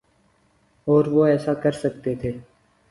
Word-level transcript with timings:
اور 0.87 1.05
وہ 1.05 1.25
ایسا 1.25 1.53
کر 1.53 1.71
سکتے 1.71 2.15
تھے۔ 2.15 2.31